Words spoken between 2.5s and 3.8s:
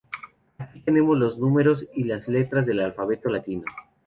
del alfabeto latino.